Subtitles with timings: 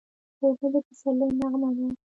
[0.41, 1.87] اوبه د پسرلي نغمه ده.